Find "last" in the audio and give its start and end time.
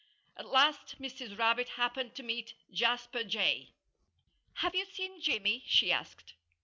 0.47-0.99